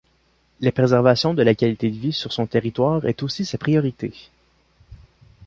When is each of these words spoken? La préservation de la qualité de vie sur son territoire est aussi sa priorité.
La 0.61 0.71
préservation 0.71 1.35
de 1.35 1.43
la 1.43 1.53
qualité 1.53 1.91
de 1.91 1.95
vie 1.95 2.11
sur 2.11 2.33
son 2.33 2.47
territoire 2.47 3.05
est 3.05 3.21
aussi 3.21 3.45
sa 3.45 3.59
priorité. 3.59 4.15